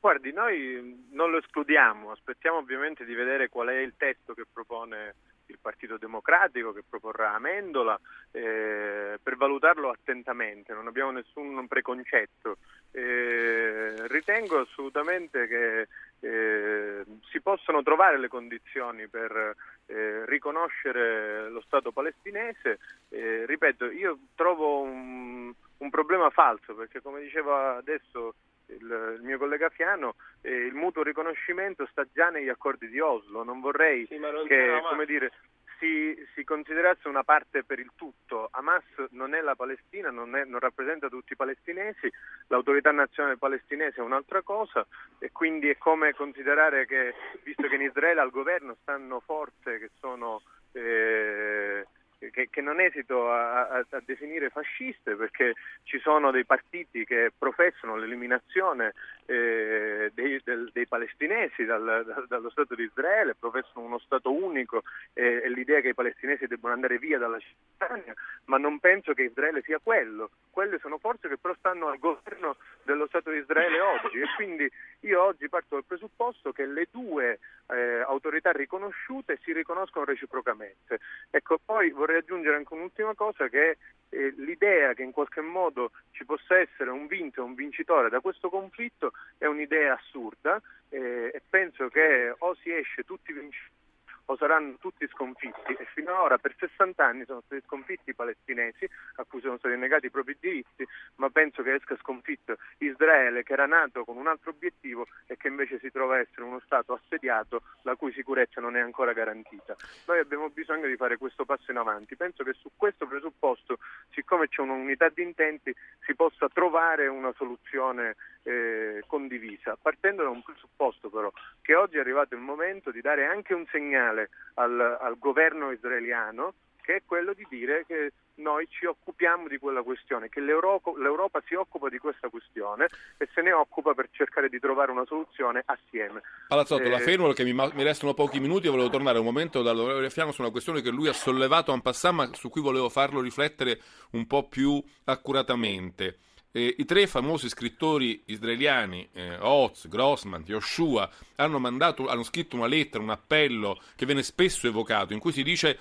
Guardi, 0.00 0.32
noi 0.32 1.06
non 1.12 1.30
lo 1.30 1.38
escludiamo, 1.38 2.10
aspettiamo 2.10 2.58
ovviamente 2.58 3.04
di 3.04 3.14
vedere 3.14 3.48
qual 3.48 3.68
è 3.68 3.78
il 3.78 3.94
testo 3.96 4.34
che 4.34 4.44
propone 4.52 5.14
il 5.52 5.58
Partito 5.60 5.98
Democratico 5.98 6.72
che 6.72 6.82
proporrà 6.88 7.34
Amendola 7.34 7.98
eh, 8.32 9.18
per 9.22 9.36
valutarlo 9.36 9.90
attentamente, 9.90 10.72
non 10.72 10.86
abbiamo 10.86 11.10
nessun 11.12 11.66
preconcetto. 11.68 12.56
Eh, 12.90 14.06
ritengo 14.08 14.60
assolutamente 14.60 15.46
che 15.46 15.88
eh, 16.20 17.04
si 17.30 17.40
possano 17.40 17.82
trovare 17.82 18.18
le 18.18 18.28
condizioni 18.28 19.06
per 19.08 19.54
eh, 19.86 20.26
riconoscere 20.26 21.48
lo 21.50 21.60
Stato 21.60 21.92
palestinese. 21.92 22.78
Eh, 23.08 23.46
ripeto, 23.46 23.90
io 23.90 24.18
trovo 24.34 24.80
un, 24.80 25.52
un 25.78 25.90
problema 25.90 26.30
falso 26.30 26.74
perché 26.74 27.00
come 27.00 27.20
diceva 27.20 27.76
adesso 27.76 28.34
il, 28.80 29.20
mio 29.22 29.38
collega 29.38 29.68
Fiano, 29.70 30.16
eh, 30.40 30.50
il 30.50 30.74
mutuo 30.74 31.02
riconoscimento 31.02 31.86
sta 31.90 32.06
già 32.12 32.30
negli 32.30 32.48
accordi 32.48 32.88
di 32.88 33.00
Oslo, 33.00 33.42
non 33.42 33.60
vorrei 33.60 34.06
sì, 34.06 34.18
non 34.18 34.46
che 34.46 34.80
dire, 35.06 35.32
si, 35.78 36.16
si, 36.34 36.44
considerasse 36.44 37.08
una 37.08 37.24
parte 37.24 37.64
per 37.64 37.80
il 37.80 37.90
tutto. 37.96 38.48
Hamas 38.52 38.84
non 39.10 39.34
è 39.34 39.40
la 39.40 39.56
Palestina, 39.56 40.10
non, 40.10 40.36
è, 40.36 40.44
non, 40.44 40.60
rappresenta 40.60 41.08
tutti 41.08 41.32
i 41.32 41.36
palestinesi, 41.36 42.10
l'autorità 42.46 42.92
nazionale 42.92 43.36
palestinese 43.36 44.00
è 44.00 44.04
un'altra 44.04 44.42
cosa. 44.42 44.86
E 45.18 45.32
quindi 45.32 45.68
è 45.68 45.76
come 45.78 46.14
considerare 46.14 46.86
che, 46.86 47.14
visto 47.42 47.66
che 47.66 47.74
in 47.74 47.82
Israele 47.82 48.20
al 48.20 48.30
governo 48.30 48.76
stanno 48.80 49.20
forze 49.20 49.78
che 49.78 49.90
sono... 49.98 50.42
Eh, 50.72 51.84
che, 52.30 52.48
che, 52.50 52.60
non 52.60 52.80
esito 52.80 53.30
a, 53.30 53.68
a, 53.68 53.86
a, 53.88 54.02
definire 54.04 54.50
fasciste 54.50 55.16
perché 55.16 55.54
ci 55.82 55.98
sono 55.98 56.30
dei 56.30 56.44
partiti 56.44 57.04
che 57.04 57.32
professano 57.36 57.96
l'eliminazione 57.96 58.92
eh, 59.26 60.10
dei, 60.14 60.40
del, 60.44 60.70
dei, 60.72 60.86
palestinesi 60.86 61.64
dal, 61.64 62.04
da, 62.06 62.24
dallo 62.28 62.50
Stato 62.50 62.74
di 62.74 62.84
Israele, 62.84 63.34
professano 63.34 63.84
uno 63.84 63.98
Stato 63.98 64.32
unico 64.32 64.82
eh, 65.14 65.42
e 65.44 65.48
l'idea 65.48 65.80
che 65.80 65.88
i 65.88 65.94
palestinesi 65.94 66.46
debbano 66.46 66.74
andare 66.74 66.98
via 66.98 67.18
dalla 67.18 67.38
Cisgiordania, 67.38 68.14
ma 68.44 68.58
non 68.58 68.78
penso 68.78 69.12
che 69.14 69.22
Israele 69.22 69.62
sia 69.62 69.80
quello. 69.82 70.30
Quelle 70.50 70.78
sono 70.78 70.98
forze 70.98 71.28
che 71.28 71.38
però 71.38 71.54
stanno 71.54 71.88
al 71.88 71.98
governo 71.98 72.56
dello 72.82 73.06
Stato 73.06 73.30
di 73.30 73.38
Israele 73.38 73.80
oggi 73.80 74.20
e 74.20 74.26
quindi 74.36 74.70
io 75.00 75.22
oggi 75.22 75.48
parto 75.48 75.76
dal 75.76 75.84
presupposto 75.84 76.52
che 76.52 76.66
le 76.66 76.86
due 76.90 77.38
eh, 77.72 78.00
autorità 78.06 78.52
riconosciute 78.52 79.38
si 79.42 79.52
riconoscono 79.52 80.04
reciprocamente. 80.04 81.00
Ecco, 81.30 81.58
poi 81.64 81.90
vorrei 81.90 82.18
aggiungere 82.18 82.56
anche 82.56 82.74
un'ultima 82.74 83.14
cosa 83.14 83.48
che 83.48 83.70
è 83.70 83.76
eh, 84.10 84.34
l'idea 84.36 84.92
che 84.94 85.02
in 85.02 85.12
qualche 85.12 85.40
modo 85.40 85.92
ci 86.12 86.24
possa 86.24 86.58
essere 86.58 86.90
un 86.90 87.06
vinto 87.06 87.40
e 87.40 87.44
un 87.44 87.54
vincitore 87.54 88.08
da 88.08 88.20
questo 88.20 88.48
conflitto 88.48 89.12
è 89.38 89.46
un'idea 89.46 89.94
assurda 89.94 90.60
eh, 90.88 91.30
e 91.32 91.42
penso 91.48 91.88
che 91.88 92.34
o 92.38 92.54
si 92.56 92.74
esce 92.74 93.04
tutti 93.04 93.32
vincitori 93.32 93.80
o 94.26 94.36
saranno 94.36 94.76
tutti 94.78 95.06
sconfitti 95.08 95.72
e 95.72 95.86
finora 95.94 96.38
per 96.38 96.54
60 96.58 97.04
anni 97.04 97.24
sono 97.24 97.42
stati 97.44 97.62
sconfitti 97.66 98.10
i 98.10 98.14
palestinesi 98.14 98.88
a 99.16 99.24
cui 99.24 99.40
sono 99.40 99.58
stati 99.58 99.76
negati 99.76 100.06
i 100.06 100.10
propri 100.10 100.36
diritti, 100.38 100.86
ma 101.16 101.28
penso 101.30 101.62
che 101.62 101.74
esca 101.74 101.96
sconfitto 101.96 102.56
Israele 102.78 103.42
che 103.42 103.52
era 103.52 103.66
nato 103.66 104.04
con 104.04 104.16
un 104.16 104.26
altro 104.26 104.50
obiettivo 104.50 105.06
e 105.26 105.36
che 105.36 105.48
invece 105.48 105.78
si 105.78 105.90
trova 105.90 106.16
a 106.16 106.20
essere 106.20 106.42
uno 106.42 106.60
Stato 106.64 106.92
assediato 106.94 107.62
la 107.82 107.96
cui 107.96 108.12
sicurezza 108.12 108.60
non 108.60 108.76
è 108.76 108.80
ancora 108.80 109.12
garantita. 109.12 109.76
Noi 110.06 110.18
abbiamo 110.18 110.48
bisogno 110.50 110.86
di 110.86 110.96
fare 110.96 111.16
questo 111.16 111.44
passo 111.44 111.70
in 111.70 111.76
avanti. 111.76 112.16
Penso 112.16 112.44
che 112.44 112.52
su 112.54 112.70
questo 112.76 113.06
presupposto, 113.06 113.78
siccome 114.10 114.48
c'è 114.48 114.62
un'unità 114.62 115.08
di 115.08 115.22
intenti, 115.22 115.74
si 116.04 116.14
possa 116.14 116.48
trovare 116.48 117.08
una 117.08 117.32
soluzione 117.36 118.16
eh, 118.44 119.02
condivisa, 119.06 119.76
partendo 119.80 120.22
da 120.22 120.28
un 120.28 120.42
presupposto 120.42 121.08
però 121.10 121.30
che 121.60 121.74
oggi 121.74 121.96
è 121.96 122.00
arrivato 122.00 122.34
il 122.34 122.40
momento 122.40 122.90
di 122.90 123.00
dare 123.00 123.26
anche 123.26 123.54
un 123.54 123.66
segnale 123.70 124.11
al, 124.54 124.98
al 125.00 125.18
governo 125.18 125.70
israeliano 125.70 126.54
che 126.82 126.96
è 126.96 127.02
quello 127.06 127.32
di 127.32 127.46
dire 127.48 127.84
che 127.86 128.12
noi 128.34 128.66
ci 128.68 128.86
occupiamo 128.86 129.46
di 129.46 129.58
quella 129.58 129.82
questione, 129.82 130.28
che 130.28 130.40
l'Europa, 130.40 130.92
l'Europa, 130.96 131.40
si 131.46 131.54
occupa 131.54 131.88
di 131.88 131.98
questa 131.98 132.28
questione 132.28 132.86
e 133.18 133.28
se 133.32 133.40
ne 133.40 133.52
occupa 133.52 133.94
per 133.94 134.08
cercare 134.10 134.48
di 134.48 134.58
trovare 134.58 134.90
una 134.90 135.04
soluzione 135.06 135.62
assieme. 135.64 136.22
Palazzotto, 136.48 136.82
eh... 136.82 136.90
la 136.90 136.98
fermo 136.98 137.26
perché 137.26 137.44
mi, 137.44 137.52
mi, 137.52 137.82
restano 137.82 138.14
pochi 138.14 138.40
minuti 138.40 138.66
e 138.66 138.70
volevo 138.70 138.90
tornare 138.90 139.18
un 139.18 139.24
momento 139.24 139.62
dal 139.62 139.74
dall'onorevole 139.74 140.10
Fiano 140.10 140.32
su 140.32 140.42
una 140.42 140.50
questione 140.50 140.82
che 140.82 140.90
lui 140.90 141.08
ha 141.08 141.12
sollevato 141.12 141.72
en 141.72 141.80
passant 141.80 142.14
ma 142.14 142.34
su 142.34 142.50
cui 142.50 142.60
volevo 142.60 142.88
farlo 142.88 143.20
riflettere 143.20 143.78
un 144.12 144.26
po' 144.26 144.48
più 144.48 144.82
accuratamente. 145.04 146.18
Eh, 146.54 146.74
I 146.78 146.84
tre 146.84 147.06
famosi 147.06 147.48
scrittori 147.48 148.22
israeliani, 148.26 149.08
eh, 149.14 149.38
Oz, 149.40 149.88
Grossman, 149.88 150.44
Yoshua, 150.46 151.08
hanno, 151.36 151.58
mandato, 151.58 152.08
hanno 152.08 152.22
scritto 152.22 152.56
una 152.56 152.66
lettera, 152.66 153.02
un 153.02 153.08
appello 153.08 153.80
che 153.96 154.04
viene 154.04 154.22
spesso 154.22 154.66
evocato, 154.66 155.14
in 155.14 155.18
cui 155.18 155.32
si 155.32 155.42
dice 155.42 155.78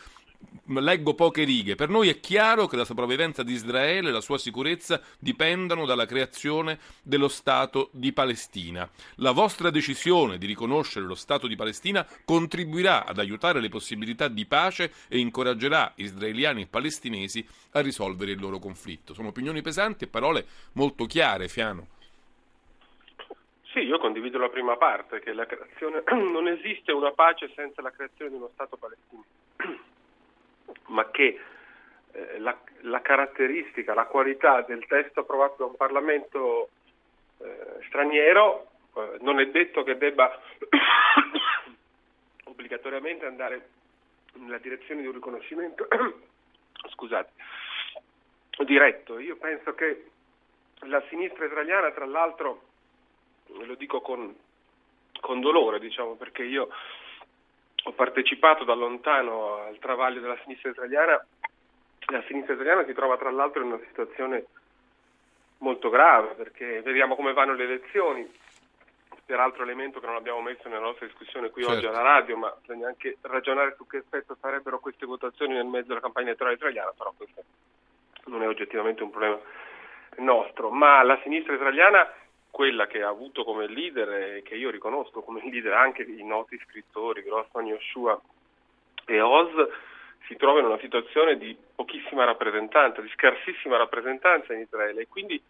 leggo 0.79 1.13
poche 1.13 1.43
righe. 1.43 1.75
Per 1.75 1.89
noi 1.89 2.09
è 2.09 2.19
chiaro 2.19 2.67
che 2.67 2.77
la 2.77 2.85
sopravvivenza 2.85 3.43
di 3.43 3.53
Israele 3.53 4.09
e 4.09 4.11
la 4.11 4.21
sua 4.21 4.37
sicurezza 4.37 5.01
dipendano 5.19 5.85
dalla 5.85 6.05
creazione 6.05 6.79
dello 7.03 7.27
Stato 7.27 7.89
di 7.91 8.13
Palestina. 8.13 8.89
La 9.15 9.31
vostra 9.31 9.69
decisione 9.69 10.37
di 10.37 10.45
riconoscere 10.45 11.05
lo 11.05 11.15
Stato 11.15 11.47
di 11.47 11.55
Palestina 11.55 12.07
contribuirà 12.23 13.05
ad 13.05 13.19
aiutare 13.19 13.59
le 13.59 13.69
possibilità 13.69 14.27
di 14.27 14.45
pace 14.45 14.93
e 15.09 15.19
incoraggerà 15.19 15.93
israeliani 15.95 16.63
e 16.63 16.67
palestinesi 16.67 17.45
a 17.71 17.81
risolvere 17.81 18.31
il 18.31 18.39
loro 18.39 18.59
conflitto. 18.59 19.13
Sono 19.13 19.29
opinioni 19.29 19.61
pesanti 19.61 20.05
e 20.05 20.07
parole 20.07 20.45
molto 20.73 21.05
chiare, 21.05 21.47
Fiano. 21.47 21.87
Sì, 23.73 23.79
io 23.79 23.99
condivido 23.99 24.37
la 24.37 24.49
prima 24.49 24.75
parte, 24.75 25.21
che 25.21 25.31
la 25.31 25.45
creazione, 25.45 26.03
non 26.11 26.47
esiste 26.49 26.91
una 26.91 27.11
pace 27.11 27.49
senza 27.55 27.81
la 27.81 27.91
creazione 27.91 28.31
di 28.31 28.37
uno 28.37 28.49
Stato 28.53 28.75
palestinese 28.75 29.89
ma 30.91 31.09
che 31.09 31.39
eh, 32.11 32.39
la, 32.39 32.57
la, 32.81 33.01
caratteristica, 33.01 33.93
la 33.93 34.05
qualità 34.05 34.61
del 34.61 34.85
testo 34.85 35.21
approvato 35.21 35.55
da 35.57 35.65
un 35.65 35.75
Parlamento 35.75 36.69
eh, 37.39 37.83
straniero 37.87 38.67
eh, 38.95 39.17
non 39.21 39.39
è 39.39 39.47
detto 39.47 39.83
che 39.83 39.97
debba 39.97 40.39
obbligatoriamente 42.45 43.25
andare 43.25 43.69
nella 44.33 44.59
direzione 44.59 45.01
di 45.01 45.07
un 45.07 45.13
riconoscimento 45.13 45.87
scusate, 46.89 47.31
diretto. 48.65 49.19
Io 49.19 49.37
penso 49.37 49.73
che 49.73 50.05
la 50.85 51.03
sinistra 51.09 51.45
israeliana, 51.45 51.91
tra 51.91 52.05
l'altro, 52.05 52.63
lo 53.47 53.75
dico 53.75 54.01
con, 54.01 54.35
con 55.19 55.39
dolore, 55.41 55.79
diciamo, 55.79 56.15
perché 56.15 56.43
io 56.43 56.69
ho 57.91 57.93
partecipato 57.93 58.63
da 58.63 58.73
lontano 58.73 59.57
al 59.57 59.77
travaglio 59.77 60.21
della 60.21 60.37
sinistra 60.43 60.69
italiana. 60.69 61.23
La 62.07 62.23
sinistra 62.27 62.53
italiana 62.53 62.85
si 62.85 62.93
trova 62.93 63.17
tra 63.17 63.29
l'altro 63.29 63.61
in 63.61 63.67
una 63.67 63.81
situazione 63.85 64.45
molto 65.59 65.89
grave 65.89 66.33
perché 66.35 66.81
vediamo 66.81 67.15
come 67.15 67.33
vanno 67.33 67.53
le 67.53 67.65
elezioni, 67.65 68.27
peraltro 69.25 69.63
elemento 69.63 69.99
che 69.99 70.07
non 70.07 70.15
abbiamo 70.15 70.41
messo 70.41 70.67
nella 70.67 70.79
nostra 70.79 71.05
discussione 71.05 71.49
qui 71.51 71.63
certo. 71.63 71.77
oggi 71.77 71.85
alla 71.85 72.01
radio, 72.01 72.37
ma 72.37 72.55
bisogna 72.59 72.87
anche 72.87 73.17
ragionare 73.21 73.75
su 73.77 73.85
che 73.85 73.97
effetto 73.97 74.35
farebbero 74.39 74.79
queste 74.79 75.05
votazioni 75.05 75.53
nel 75.53 75.65
mezzo 75.65 75.89
della 75.89 75.99
campagna 75.99 76.27
elettorale 76.27 76.55
italiana, 76.55 76.93
però 76.97 77.13
questo 77.15 77.43
non 78.25 78.41
è 78.41 78.47
oggettivamente 78.47 79.03
un 79.03 79.09
problema 79.09 79.39
nostro, 80.17 80.69
ma 80.69 81.03
la 81.03 81.19
sinistra 81.23 81.53
italiana 81.53 82.09
quella 82.51 82.85
che 82.85 83.01
ha 83.01 83.07
avuto 83.07 83.43
come 83.43 83.67
leader 83.67 84.09
e 84.09 84.41
che 84.43 84.55
io 84.55 84.69
riconosco 84.69 85.21
come 85.21 85.41
leader 85.49 85.73
anche 85.73 86.03
i 86.03 86.23
noti 86.23 86.59
scrittori 86.67 87.23
Grossman, 87.23 87.65
Yoshua 87.65 88.21
e 89.05 89.19
Oz 89.21 89.51
si 90.27 90.35
trova 90.35 90.59
in 90.59 90.65
una 90.65 90.79
situazione 90.79 91.37
di 91.37 91.57
pochissima 91.75 92.23
rappresentanza, 92.25 93.01
di 93.01 93.09
scarsissima 93.09 93.77
rappresentanza 93.77 94.53
in 94.53 94.61
Israele 94.61 95.01
e 95.01 95.07
quindi 95.07 95.41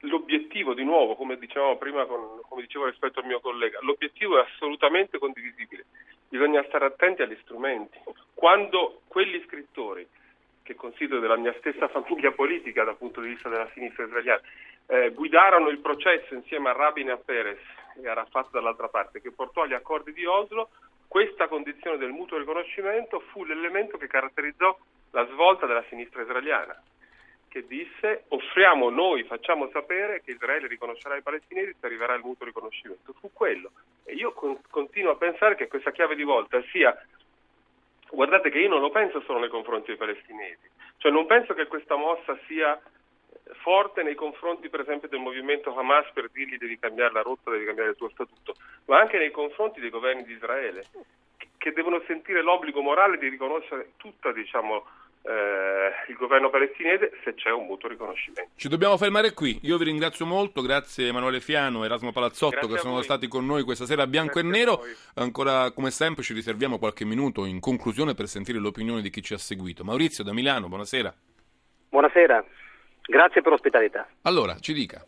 l'obiettivo 0.00 0.74
di 0.74 0.84
nuovo, 0.84 1.14
come 1.14 1.38
dicevamo 1.38 1.76
prima, 1.76 2.04
con, 2.06 2.40
come 2.48 2.62
dicevo 2.62 2.86
rispetto 2.86 3.20
al 3.20 3.26
mio 3.26 3.40
collega, 3.40 3.78
l'obiettivo 3.82 4.38
è 4.38 4.42
assolutamente 4.42 5.18
condivisibile, 5.18 5.84
bisogna 6.28 6.64
stare 6.64 6.86
attenti 6.86 7.22
agli 7.22 7.36
strumenti. 7.42 7.98
Quando 8.34 9.02
quegli 9.08 9.42
scrittori, 9.46 10.06
che 10.62 10.74
considero 10.74 11.20
della 11.20 11.36
mia 11.36 11.54
stessa 11.58 11.88
famiglia 11.94 12.32
politica 12.32 12.84
dal 12.84 12.96
punto 12.96 13.20
di 13.20 13.28
vista 13.28 13.48
della 13.48 13.70
sinistra 13.72 14.04
israeliana, 14.04 14.40
eh, 14.86 15.10
guidarono 15.10 15.68
il 15.68 15.78
processo 15.78 16.34
insieme 16.34 16.70
a 16.70 16.72
Rabin 16.72 17.08
e 17.08 17.12
a 17.12 17.16
Perez 17.16 17.60
e 18.02 18.08
a 18.08 18.14
Rafat 18.14 18.50
dall'altra 18.50 18.88
parte, 18.88 19.20
che 19.20 19.30
portò 19.30 19.62
agli 19.62 19.74
accordi 19.74 20.12
di 20.12 20.24
Oslo, 20.24 20.70
questa 21.06 21.46
condizione 21.48 21.96
del 21.96 22.10
mutuo 22.10 22.38
riconoscimento 22.38 23.20
fu 23.30 23.44
l'elemento 23.44 23.96
che 23.96 24.08
caratterizzò 24.08 24.76
la 25.12 25.26
svolta 25.28 25.66
della 25.66 25.84
sinistra 25.88 26.22
israeliana, 26.22 26.80
che 27.48 27.66
disse 27.66 28.24
offriamo 28.28 28.90
noi, 28.90 29.22
facciamo 29.22 29.68
sapere 29.72 30.22
che 30.22 30.32
Israele 30.32 30.66
riconoscerà 30.66 31.16
i 31.16 31.22
palestinesi 31.22 31.76
se 31.78 31.86
arriverà 31.86 32.14
il 32.14 32.24
mutuo 32.24 32.46
riconoscimento. 32.46 33.12
Fu 33.20 33.30
quello. 33.32 33.70
E 34.04 34.14
io 34.14 34.32
con- 34.32 34.60
continuo 34.68 35.12
a 35.12 35.16
pensare 35.16 35.54
che 35.54 35.68
questa 35.68 35.92
chiave 35.92 36.16
di 36.16 36.24
volta 36.24 36.60
sia 36.72 36.96
guardate 38.10 38.50
che 38.50 38.58
io 38.58 38.68
non 38.68 38.80
lo 38.80 38.90
penso 38.90 39.20
solo 39.22 39.38
nei 39.38 39.48
confronti 39.48 39.86
dei 39.88 39.96
palestinesi, 39.96 40.68
cioè 40.98 41.12
non 41.12 41.26
penso 41.26 41.54
che 41.54 41.66
questa 41.66 41.96
mossa 41.96 42.38
sia 42.46 42.80
forte 43.62 44.02
nei 44.02 44.14
confronti 44.14 44.68
per 44.68 44.80
esempio 44.80 45.08
del 45.08 45.20
movimento 45.20 45.76
Hamas 45.76 46.10
per 46.12 46.30
dirgli 46.30 46.56
devi 46.56 46.78
cambiare 46.78 47.12
la 47.12 47.22
rotta, 47.22 47.50
devi 47.50 47.64
cambiare 47.64 47.90
il 47.90 47.96
tuo 47.96 48.10
statuto, 48.10 48.54
ma 48.86 48.98
anche 48.98 49.18
nei 49.18 49.30
confronti 49.30 49.80
dei 49.80 49.90
governi 49.90 50.24
di 50.24 50.32
Israele 50.32 50.84
che 51.64 51.72
devono 51.72 52.02
sentire 52.06 52.42
l'obbligo 52.42 52.82
morale 52.82 53.16
di 53.16 53.26
riconoscere 53.28 53.92
tutto 53.96 54.32
diciamo, 54.32 54.84
eh, 55.22 55.90
il 56.08 56.16
governo 56.16 56.50
palestinese 56.50 57.12
se 57.24 57.32
c'è 57.32 57.50
un 57.50 57.64
mutuo 57.64 57.88
riconoscimento. 57.88 58.50
Ci 58.54 58.68
dobbiamo 58.68 58.98
fermare 58.98 59.32
qui. 59.32 59.58
Io 59.62 59.78
vi 59.78 59.84
ringrazio 59.84 60.26
molto, 60.26 60.60
grazie 60.60 61.08
Emanuele 61.08 61.40
Fiano 61.40 61.82
e 61.82 61.86
Erasmo 61.86 62.12
Palazzotto 62.12 62.66
grazie 62.66 62.74
che 62.74 62.80
sono 62.80 63.00
stati 63.00 63.28
con 63.28 63.46
noi 63.46 63.62
questa 63.62 63.86
sera 63.86 64.02
a 64.02 64.06
bianco 64.06 64.40
grazie 64.40 64.50
e 64.50 64.52
nero. 64.52 64.80
Ancora 65.14 65.70
come 65.70 65.90
sempre 65.90 66.22
ci 66.22 66.34
riserviamo 66.34 66.78
qualche 66.78 67.06
minuto 67.06 67.46
in 67.46 67.60
conclusione 67.60 68.12
per 68.12 68.26
sentire 68.26 68.58
l'opinione 68.58 69.00
di 69.00 69.08
chi 69.08 69.22
ci 69.22 69.32
ha 69.32 69.38
seguito. 69.38 69.84
Maurizio 69.84 70.22
da 70.22 70.34
Milano, 70.34 70.68
buonasera. 70.68 71.14
Buonasera. 71.88 72.44
Grazie 73.06 73.42
per 73.42 73.52
l'ospitalità. 73.52 74.06
Allora, 74.22 74.54
ci 74.56 74.72
dica. 74.72 75.04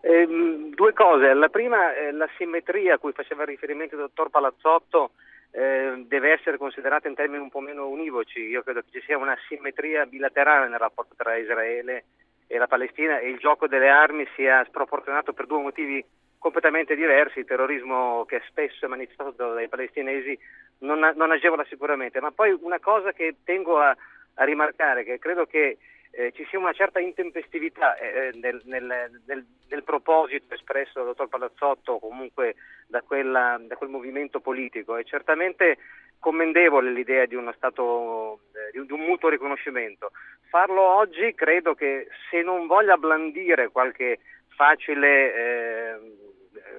Eh, 0.00 0.26
due 0.74 0.92
cose. 0.92 1.32
La 1.32 1.48
prima, 1.48 1.94
eh, 1.94 2.12
la 2.12 2.28
simmetria 2.36 2.94
a 2.94 2.98
cui 2.98 3.12
faceva 3.12 3.44
riferimento 3.44 3.94
il 3.94 4.00
dottor 4.00 4.30
Palazzotto 4.30 5.12
eh, 5.52 6.04
deve 6.06 6.32
essere 6.32 6.56
considerata 6.56 7.06
in 7.06 7.14
termini 7.14 7.40
un 7.40 7.50
po' 7.50 7.60
meno 7.60 7.86
univoci. 7.88 8.40
Io 8.40 8.62
credo 8.62 8.80
che 8.80 8.98
ci 8.98 9.02
sia 9.06 9.16
una 9.16 9.36
simmetria 9.48 10.06
bilaterale 10.06 10.68
nel 10.68 10.80
rapporto 10.80 11.14
tra 11.16 11.36
Israele 11.36 12.04
e 12.48 12.58
la 12.58 12.66
Palestina 12.66 13.18
e 13.20 13.28
il 13.28 13.38
gioco 13.38 13.68
delle 13.68 13.88
armi 13.88 14.26
sia 14.34 14.64
sproporzionato 14.64 15.32
per 15.32 15.46
due 15.46 15.62
motivi 15.62 16.04
completamente 16.36 16.96
diversi. 16.96 17.38
Il 17.38 17.44
terrorismo 17.44 18.24
che 18.24 18.42
spesso 18.48 18.86
è 18.86 18.88
manifestato 18.88 19.52
dai 19.52 19.68
palestinesi 19.68 20.36
non, 20.78 21.12
non 21.14 21.30
agevola 21.30 21.64
sicuramente. 21.68 22.20
Ma 22.20 22.32
poi 22.32 22.58
una 22.60 22.80
cosa 22.80 23.12
che 23.12 23.36
tengo 23.44 23.78
a, 23.78 23.96
a 24.34 24.44
rimarcare, 24.44 25.04
che 25.04 25.20
credo 25.20 25.46
che 25.46 25.78
eh, 26.12 26.32
ci 26.32 26.46
sia 26.48 26.58
una 26.58 26.72
certa 26.72 27.00
intempestività 27.00 27.96
eh, 27.96 28.06
eh, 28.06 28.30
nel, 28.34 28.60
nel, 28.64 29.20
nel, 29.26 29.46
nel, 29.68 29.82
proposito 29.82 30.54
espresso 30.54 30.92
dal 30.94 31.06
dottor 31.06 31.28
Palazzotto 31.28 31.98
comunque 31.98 32.54
da, 32.86 33.00
quella, 33.00 33.58
da, 33.60 33.76
quel 33.76 33.88
movimento 33.88 34.40
politico. 34.40 34.96
È 34.96 35.04
certamente 35.04 35.78
commendevole 36.18 36.92
l'idea 36.92 37.24
di 37.26 37.36
stato 37.56 38.40
eh, 38.52 38.70
di, 38.72 38.92
un, 38.92 39.00
mutuo 39.00 39.30
riconoscimento. 39.30 40.12
Farlo 40.48 40.82
oggi 40.82 41.34
credo 41.34 41.74
che 41.74 42.08
se 42.30 42.42
non 42.42 42.66
voglia 42.66 42.98
blandire 42.98 43.70
qualche 43.70 44.18
facile 44.48 45.34
eh, 45.34 45.98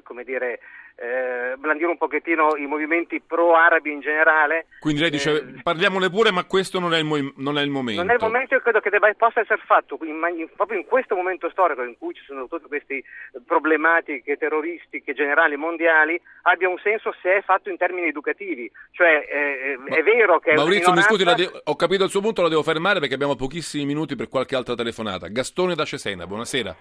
come 0.03 0.23
dire, 0.23 0.59
eh, 1.03 1.57
blandire 1.57 1.89
un 1.89 1.97
pochettino 1.97 2.55
i 2.55 2.65
movimenti 2.65 3.19
pro-arabi 3.19 3.91
in 3.91 3.99
generale. 3.99 4.67
Quindi 4.79 5.01
lei 5.01 5.09
dice 5.11 5.31
Eh, 5.35 5.61
parliamone 5.61 6.09
pure, 6.09 6.31
ma 6.31 6.45
questo 6.45 6.79
non 6.79 6.93
è 6.93 6.97
il, 6.99 7.03
mo- 7.03 7.33
non 7.37 7.57
è 7.57 7.61
il 7.61 7.69
momento. 7.69 8.01
Non 8.01 8.09
è 8.11 8.13
il 8.15 8.21
momento, 8.21 8.53
io 8.53 8.61
credo 8.61 8.79
che 8.79 8.89
debba, 8.89 9.11
possa 9.15 9.41
essere 9.41 9.61
fatto 9.65 9.97
in 10.03 10.21
in- 10.37 10.49
proprio 10.55 10.77
in 10.79 10.85
questo 10.85 11.15
momento 11.15 11.49
storico 11.49 11.83
in 11.83 11.97
cui 11.97 12.13
ci 12.13 12.23
sono 12.25 12.47
tutte 12.47 12.67
queste 12.67 12.95
eh, 12.95 13.03
problematiche 13.45 14.37
terroristiche 14.37 15.13
generali 15.13 15.57
mondiali, 15.57 16.19
abbia 16.43 16.69
un 16.69 16.77
senso 16.81 17.13
se 17.21 17.37
è 17.37 17.41
fatto 17.41 17.69
in 17.69 17.77
termini 17.77 18.07
educativi. 18.07 18.71
Cioè 18.91 19.27
eh, 19.29 19.77
Ma- 19.77 19.95
è 19.95 20.03
vero 20.03 20.39
che 20.39 20.53
Maurizio, 20.53 20.93
mi 20.93 21.01
scusi, 21.01 21.23
de- 21.25 21.51
ho 21.65 21.75
capito 21.75 22.05
il 22.05 22.09
suo 22.09 22.21
punto, 22.21 22.41
la 22.41 22.49
devo 22.49 22.63
fermare 22.63 22.99
perché 22.99 23.15
abbiamo 23.15 23.35
pochissimi 23.35 23.85
minuti 23.85 24.15
per 24.15 24.29
qualche 24.29 24.55
altra 24.55 24.75
telefonata. 24.75 25.27
Gastone 25.27 25.75
da 25.75 25.83
Cesena, 25.83 26.25
buonasera. 26.25 26.75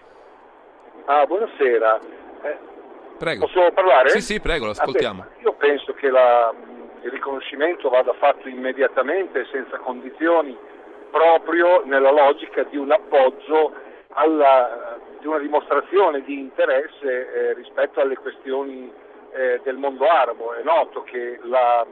Ah, 1.05 1.25
buonasera. 1.25 1.99
Prego. 3.17 3.45
posso 3.47 3.71
parlare? 3.73 4.09
Sì, 4.09 4.21
sì, 4.21 4.39
prego, 4.39 4.65
l'ascoltiamo. 4.67 5.21
Ah, 5.21 5.27
io 5.41 5.53
penso 5.53 5.93
che 5.93 6.09
la- 6.09 6.53
il 7.01 7.11
riconoscimento 7.11 7.89
vada 7.89 8.13
fatto 8.13 8.47
immediatamente, 8.47 9.45
senza 9.51 9.77
condizioni, 9.77 10.57
proprio 11.11 11.83
nella 11.85 12.11
logica 12.11 12.63
di 12.63 12.77
un 12.77 12.91
appoggio 12.91 13.73
alla, 14.09 14.97
di 15.19 15.27
una 15.27 15.37
dimostrazione 15.39 16.21
di 16.23 16.39
interesse 16.39 17.33
eh, 17.49 17.53
rispetto 17.53 17.99
alle 17.99 18.15
questioni 18.15 18.91
eh, 19.33 19.59
del 19.63 19.77
mondo 19.77 20.05
arabo. 20.07 20.53
È 20.53 20.63
noto 20.63 21.03
che 21.03 21.39
la, 21.43 21.85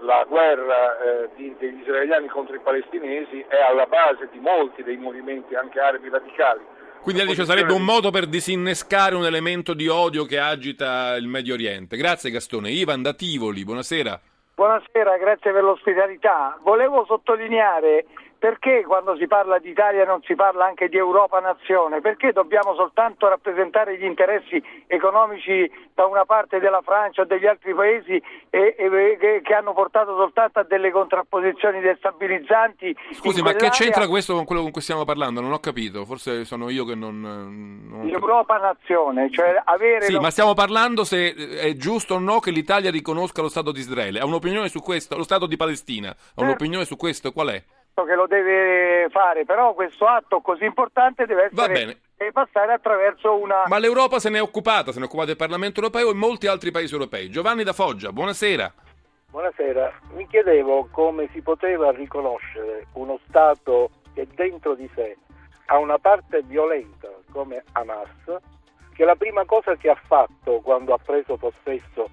la 0.00 0.24
guerra 0.28 0.98
eh, 0.98 1.28
di- 1.36 1.54
degli 1.58 1.80
israeliani 1.80 2.28
contro 2.28 2.54
i 2.54 2.60
palestinesi 2.60 3.44
è 3.48 3.60
alla 3.60 3.86
base 3.86 4.28
di 4.30 4.38
molti 4.38 4.82
dei 4.82 4.96
movimenti 4.96 5.54
anche 5.54 5.78
arabi 5.80 6.08
radicali. 6.08 6.60
Quindi 7.02 7.22
lei 7.22 7.30
dice 7.30 7.46
sarebbe 7.46 7.72
un 7.72 7.82
modo 7.82 8.10
per 8.10 8.26
disinnescare 8.26 9.14
un 9.14 9.24
elemento 9.24 9.72
di 9.72 9.88
odio 9.88 10.26
che 10.26 10.38
agita 10.38 11.16
il 11.16 11.26
Medio 11.26 11.54
Oriente. 11.54 11.96
Grazie 11.96 12.30
Gastone. 12.30 12.70
Ivan 12.70 13.00
da 13.00 13.14
Tivoli, 13.14 13.64
buonasera. 13.64 14.20
Buonasera, 14.54 15.16
grazie 15.16 15.52
per 15.52 15.62
l'ospitalità. 15.62 16.58
Volevo 16.62 17.06
sottolineare 17.06 18.04
perché 18.40 18.84
quando 18.86 19.16
si 19.16 19.26
parla 19.26 19.58
di 19.58 19.68
Italia 19.68 20.06
non 20.06 20.22
si 20.22 20.34
parla 20.34 20.64
anche 20.64 20.88
di 20.88 20.96
Europa 20.96 21.40
nazione, 21.40 22.00
perché 22.00 22.32
dobbiamo 22.32 22.74
soltanto 22.74 23.28
rappresentare 23.28 23.98
gli 23.98 24.04
interessi 24.04 24.60
economici 24.86 25.70
da 25.92 26.06
una 26.06 26.24
parte 26.24 26.58
della 26.58 26.80
Francia 26.82 27.20
o 27.20 27.24
degli 27.26 27.44
altri 27.46 27.74
paesi 27.74 28.14
e- 28.48 28.74
e- 28.78 29.16
che, 29.20 29.42
che 29.44 29.54
hanno 29.54 29.74
portato 29.74 30.16
soltanto 30.16 30.58
a 30.58 30.62
delle 30.64 30.90
contrapposizioni 30.90 31.80
destabilizzanti. 31.80 32.96
Scusi, 33.12 33.42
ma 33.42 33.52
che 33.52 33.68
c'entra 33.68 34.08
questo 34.08 34.34
con 34.34 34.46
quello 34.46 34.62
con 34.62 34.70
cui 34.70 34.80
stiamo 34.80 35.04
parlando? 35.04 35.42
Non 35.42 35.52
ho 35.52 35.58
capito, 35.60 36.06
forse 36.06 36.46
sono 36.46 36.70
io 36.70 36.86
che 36.86 36.94
non... 36.94 37.20
non 37.20 37.90
ho 37.92 37.96
capito. 37.98 38.18
L'Europa 38.18 38.56
nazione, 38.56 39.30
cioè 39.30 39.60
avere 39.62 40.06
Sì, 40.06 40.12
lo- 40.14 40.20
ma 40.22 40.30
stiamo 40.30 40.54
parlando 40.54 41.04
se 41.04 41.34
è 41.34 41.74
giusto 41.74 42.14
o 42.14 42.18
no 42.18 42.38
che 42.40 42.52
l'Italia 42.52 42.90
riconosca 42.90 43.42
lo 43.42 43.48
Stato 43.50 43.70
di 43.70 43.80
Israele. 43.80 44.18
Ha 44.20 44.24
un'opinione 44.24 44.68
su 44.68 44.80
questo? 44.80 45.14
Lo 45.14 45.24
Stato 45.24 45.44
di 45.44 45.56
Palestina? 45.58 46.08
Ha 46.08 46.42
un'opinione 46.42 46.86
su 46.86 46.96
questo? 46.96 47.32
Qual 47.32 47.48
è? 47.48 47.62
Che 47.94 48.14
lo 48.14 48.26
deve 48.26 49.08
fare, 49.10 49.44
però 49.44 49.74
questo 49.74 50.06
atto 50.06 50.40
così 50.40 50.64
importante 50.64 51.26
deve 51.26 51.50
Va 51.52 51.64
essere 51.64 51.84
bene. 51.84 52.00
deve 52.16 52.32
passare 52.32 52.72
attraverso 52.72 53.36
una 53.36 53.64
Ma 53.66 53.78
l'Europa 53.78 54.18
se 54.18 54.30
ne 54.30 54.38
è 54.38 54.42
occupata, 54.42 54.92
se 54.92 54.98
ne 54.98 55.04
è 55.04 55.08
occupato 55.08 55.30
il 55.30 55.36
Parlamento 55.36 55.80
europeo 55.80 56.10
e 56.10 56.14
molti 56.14 56.46
altri 56.46 56.70
paesi 56.70 56.94
europei. 56.94 57.28
Giovanni 57.30 57.62
da 57.62 57.72
Foggia, 57.72 58.10
buonasera. 58.12 58.72
Buonasera, 59.30 59.92
mi 60.14 60.26
chiedevo 60.26 60.88
come 60.90 61.28
si 61.32 61.40
poteva 61.40 61.92
riconoscere 61.92 62.86
uno 62.94 63.18
Stato 63.28 63.90
che 64.12 64.26
dentro 64.34 64.74
di 64.74 64.90
sé 64.94 65.16
ha 65.66 65.78
una 65.78 65.98
parte 65.98 66.42
violenta 66.42 67.08
come 67.30 67.62
Hamas, 67.72 68.08
che 68.92 69.04
la 69.04 69.14
prima 69.14 69.44
cosa 69.44 69.76
che 69.76 69.88
ha 69.88 69.98
fatto 70.06 70.60
quando 70.62 70.94
ha 70.94 70.98
preso 70.98 71.36
possesso, 71.36 72.10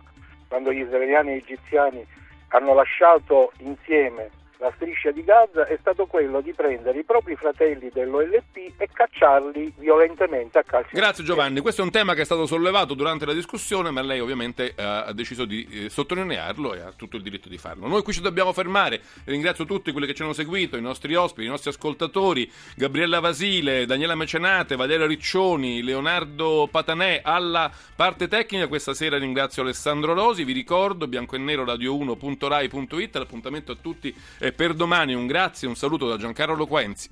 quando 0.48 0.72
gli 0.72 0.81
israeliani 0.81 1.31
e 1.31 1.36
gli 1.38 1.38
egiziani 1.38 2.05
hanno 2.50 2.74
lasciato 2.75 3.51
insieme 3.60 4.29
la 4.59 4.71
striscia 4.75 5.11
di 5.11 5.23
Gaza, 5.23 5.67
è 5.67 5.77
stato 5.79 6.05
quello 6.05 6.41
di 6.41 6.53
prendere 6.53 6.99
i 6.99 7.03
propri 7.03 7.35
fratelli 7.35 7.89
dell'OLP 7.93 8.73
e 8.77 8.89
cacciarli 8.91 9.73
violentemente 9.77 10.59
a 10.59 10.63
calci. 10.63 10.95
Grazie 10.95 11.23
Giovanni, 11.23 11.59
questo 11.59 11.81
è 11.81 11.83
un 11.83 11.91
tema 11.91 12.13
che 12.13 12.21
è 12.21 12.25
stato 12.25 12.45
sollevato 12.45 12.93
durante 12.93 13.25
la 13.25 13.33
discussione, 13.33 13.91
ma 13.91 14.01
lei 14.01 14.19
ovviamente 14.19 14.73
eh, 14.75 14.83
ha 14.83 15.13
deciso 15.13 15.45
di 15.45 15.67
eh, 15.69 15.89
sottolinearlo 15.89 16.73
e 16.73 16.79
ha 16.81 16.93
tutto 16.95 17.17
il 17.17 17.23
diritto 17.23 17.49
di 17.49 17.57
farlo. 17.57 17.87
Noi 17.87 18.01
qui 18.01 18.13
ci 18.13 18.21
dobbiamo 18.21 18.53
fermare, 18.53 19.01
ringrazio 19.25 19.65
tutti 19.65 19.91
quelli 19.91 20.07
che 20.07 20.13
ci 20.13 20.23
hanno 20.23 20.33
seguito, 20.33 20.77
i 20.77 20.81
nostri 20.81 21.13
ospiti, 21.15 21.45
i 21.45 21.49
nostri 21.49 21.69
ascoltatori, 21.69 22.49
Gabriella 22.75 23.19
Vasile, 23.19 23.85
Daniela 23.85 24.15
Mecenate, 24.15 24.75
Valeria 24.75 25.05
Riccioni, 25.05 25.83
Leonardo 25.83 26.67
Patanè, 26.70 27.22
alla 27.24 27.72
parte 27.96 28.27
tecnica. 28.27 28.67
Questa 28.67 28.93
sera 28.93 29.17
ringrazio 29.17 29.61
Alessandro 29.61 30.13
Rosi, 30.13 30.43
vi 30.43 30.53
ricordo 30.53 31.07
bianco 31.07 31.35
e 31.35 31.39
nero 31.39 31.63
radio1.rai.it, 31.63 33.15
l'appuntamento 33.15 33.72
a 33.72 33.77
tutti 33.79 34.15
è 34.39 34.47
per 34.51 34.74
domani 34.74 35.14
un 35.14 35.27
grazie 35.27 35.68
e 35.68 35.70
un 35.70 35.75
saluto 35.75 36.07
da 36.07 36.18
Giancarlo 36.18 36.66
Quenzi. 36.66 37.10